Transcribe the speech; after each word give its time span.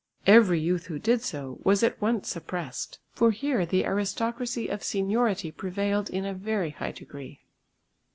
Every 0.25 0.59
youth 0.59 0.87
who 0.87 0.97
did 0.97 1.21
so, 1.21 1.59
was 1.63 1.83
at 1.83 2.01
once 2.01 2.27
suppressed, 2.27 2.97
for 3.11 3.29
here 3.29 3.67
the 3.67 3.85
aristocracy 3.85 4.67
of 4.67 4.81
seniority 4.83 5.51
prevailed 5.51 6.09
in 6.09 6.25
a 6.25 6.33
very 6.33 6.71
high 6.71 6.91
degree. 6.93 7.41